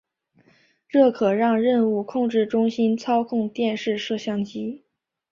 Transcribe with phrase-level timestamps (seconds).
[0.89, 4.83] 这可让任务控制中心操控电视摄像机。